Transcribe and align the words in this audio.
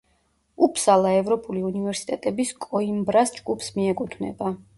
უფსალა 0.67 1.11
ევროპული 1.17 1.61
უნივერსიტეტების 1.69 2.55
კოიმბრას 2.67 3.37
ჯგუფს 3.37 3.71
მიეკუთვნება. 3.79 4.53